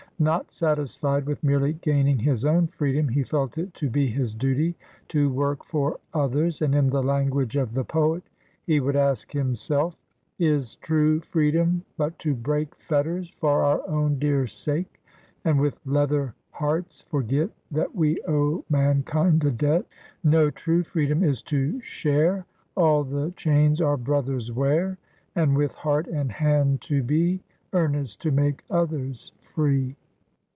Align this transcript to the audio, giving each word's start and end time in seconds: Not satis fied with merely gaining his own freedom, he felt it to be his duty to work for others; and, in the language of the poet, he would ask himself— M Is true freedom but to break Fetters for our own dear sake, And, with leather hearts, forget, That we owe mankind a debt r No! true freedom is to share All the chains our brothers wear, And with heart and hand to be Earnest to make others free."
Not 0.19 0.51
satis 0.53 0.93
fied 0.95 1.25
with 1.25 1.43
merely 1.43 1.73
gaining 1.73 2.19
his 2.19 2.45
own 2.45 2.67
freedom, 2.67 3.09
he 3.09 3.23
felt 3.23 3.57
it 3.57 3.73
to 3.73 3.89
be 3.89 4.05
his 4.05 4.35
duty 4.35 4.75
to 5.07 5.31
work 5.33 5.65
for 5.65 5.97
others; 6.13 6.61
and, 6.61 6.75
in 6.75 6.91
the 6.91 7.01
language 7.01 7.55
of 7.57 7.73
the 7.73 7.83
poet, 7.83 8.21
he 8.67 8.79
would 8.79 8.95
ask 8.95 9.31
himself— 9.31 9.95
M 10.39 10.45
Is 10.47 10.75
true 10.75 11.21
freedom 11.21 11.83
but 11.97 12.19
to 12.19 12.35
break 12.35 12.75
Fetters 12.75 13.31
for 13.39 13.63
our 13.63 13.81
own 13.89 14.19
dear 14.19 14.45
sake, 14.45 15.03
And, 15.43 15.59
with 15.59 15.79
leather 15.87 16.35
hearts, 16.51 17.01
forget, 17.01 17.49
That 17.71 17.95
we 17.95 18.21
owe 18.27 18.63
mankind 18.69 19.43
a 19.43 19.49
debt 19.49 19.87
r 19.89 19.97
No! 20.23 20.51
true 20.51 20.83
freedom 20.83 21.23
is 21.23 21.41
to 21.41 21.81
share 21.81 22.45
All 22.77 23.03
the 23.03 23.31
chains 23.35 23.81
our 23.81 23.97
brothers 23.97 24.51
wear, 24.51 24.99
And 25.33 25.57
with 25.57 25.71
heart 25.71 26.05
and 26.05 26.31
hand 26.31 26.81
to 26.81 27.01
be 27.01 27.41
Earnest 27.73 28.21
to 28.21 28.29
make 28.29 28.63
others 28.69 29.31
free." 29.39 29.95